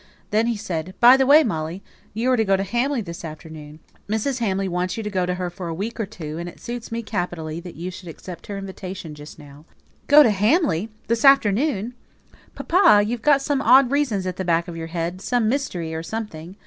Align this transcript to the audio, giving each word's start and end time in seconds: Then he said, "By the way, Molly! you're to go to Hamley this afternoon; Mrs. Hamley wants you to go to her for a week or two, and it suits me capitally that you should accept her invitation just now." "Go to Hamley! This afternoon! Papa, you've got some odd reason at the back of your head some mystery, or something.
Then 0.31 0.47
he 0.47 0.57
said, 0.57 0.95
"By 0.99 1.15
the 1.15 1.27
way, 1.27 1.43
Molly! 1.43 1.83
you're 2.15 2.35
to 2.35 2.43
go 2.43 2.57
to 2.57 2.63
Hamley 2.63 3.01
this 3.01 3.23
afternoon; 3.23 3.81
Mrs. 4.09 4.39
Hamley 4.39 4.67
wants 4.67 4.97
you 4.97 5.03
to 5.03 5.11
go 5.11 5.27
to 5.27 5.35
her 5.35 5.51
for 5.51 5.67
a 5.67 5.75
week 5.75 5.99
or 5.99 6.07
two, 6.07 6.39
and 6.39 6.49
it 6.49 6.59
suits 6.59 6.91
me 6.91 7.03
capitally 7.03 7.59
that 7.59 7.75
you 7.75 7.91
should 7.91 8.09
accept 8.09 8.47
her 8.47 8.57
invitation 8.57 9.13
just 9.13 9.37
now." 9.37 9.63
"Go 10.07 10.23
to 10.23 10.31
Hamley! 10.31 10.89
This 11.05 11.23
afternoon! 11.23 11.93
Papa, 12.55 13.03
you've 13.05 13.21
got 13.21 13.43
some 13.43 13.61
odd 13.61 13.91
reason 13.91 14.25
at 14.25 14.37
the 14.37 14.43
back 14.43 14.67
of 14.67 14.75
your 14.75 14.87
head 14.87 15.21
some 15.21 15.47
mystery, 15.47 15.93
or 15.93 16.01
something. 16.01 16.55